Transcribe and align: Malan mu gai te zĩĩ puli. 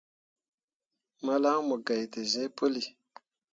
Malan 1.25 1.59
mu 1.67 1.75
gai 1.85 2.05
te 2.11 2.21
zĩĩ 2.31 2.45
puli. 2.57 2.83